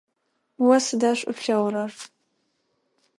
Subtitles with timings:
[0.75, 1.91] О сыда шӏу плъэгъурэр?